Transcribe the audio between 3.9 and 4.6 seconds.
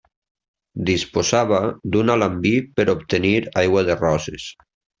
de roses.